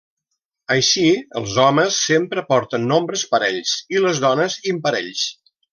[0.75, 1.03] Així,
[1.41, 5.27] els homes sempre porten nombres parells i les dones imparells.